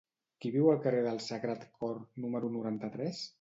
Qui 0.45 0.49
viu 0.53 0.69
al 0.71 0.79
carrer 0.85 1.03
del 1.07 1.21
Sagrat 1.25 1.67
Cor 1.83 2.01
número 2.25 2.51
noranta-tres? 2.57 3.23